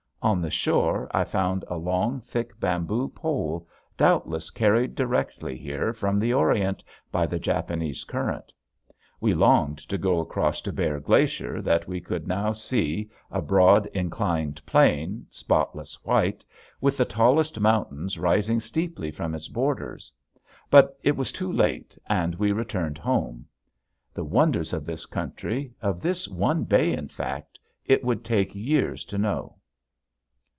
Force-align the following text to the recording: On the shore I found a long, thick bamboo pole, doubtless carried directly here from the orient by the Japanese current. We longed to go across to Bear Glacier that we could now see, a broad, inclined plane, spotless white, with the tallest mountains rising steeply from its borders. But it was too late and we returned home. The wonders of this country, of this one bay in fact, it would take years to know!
On 0.23 0.39
the 0.39 0.51
shore 0.51 1.09
I 1.15 1.23
found 1.23 1.65
a 1.67 1.77
long, 1.79 2.19
thick 2.21 2.59
bamboo 2.59 3.09
pole, 3.09 3.67
doubtless 3.97 4.51
carried 4.51 4.93
directly 4.93 5.57
here 5.57 5.93
from 5.93 6.19
the 6.19 6.31
orient 6.31 6.83
by 7.11 7.25
the 7.25 7.39
Japanese 7.39 8.03
current. 8.03 8.53
We 9.19 9.33
longed 9.33 9.79
to 9.89 9.97
go 9.97 10.19
across 10.19 10.61
to 10.61 10.71
Bear 10.71 10.99
Glacier 10.99 11.59
that 11.63 11.87
we 11.87 11.99
could 12.01 12.27
now 12.27 12.53
see, 12.53 13.09
a 13.31 13.41
broad, 13.41 13.87
inclined 13.95 14.63
plane, 14.67 15.25
spotless 15.31 16.05
white, 16.05 16.45
with 16.79 16.97
the 16.97 17.03
tallest 17.05 17.59
mountains 17.59 18.19
rising 18.19 18.59
steeply 18.59 19.09
from 19.09 19.33
its 19.33 19.47
borders. 19.47 20.11
But 20.69 20.99
it 21.01 21.17
was 21.17 21.31
too 21.31 21.51
late 21.51 21.97
and 22.05 22.35
we 22.35 22.51
returned 22.51 22.99
home. 22.99 23.47
The 24.13 24.23
wonders 24.23 24.71
of 24.71 24.85
this 24.85 25.07
country, 25.07 25.73
of 25.81 25.99
this 25.99 26.27
one 26.27 26.63
bay 26.63 26.93
in 26.93 27.07
fact, 27.07 27.59
it 27.85 28.03
would 28.03 28.23
take 28.23 28.53
years 28.53 29.03
to 29.05 29.17
know! 29.17 29.55